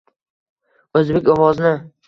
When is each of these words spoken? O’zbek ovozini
O’zbek 1.01 1.31
ovozini 1.37 1.77